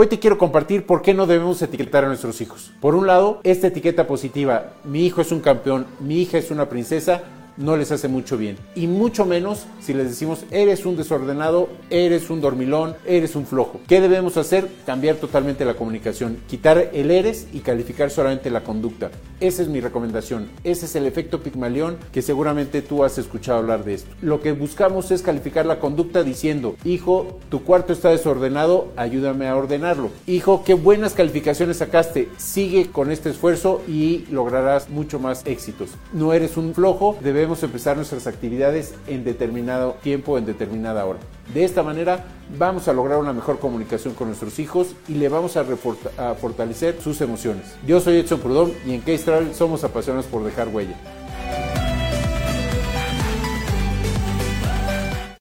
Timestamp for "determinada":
40.46-41.04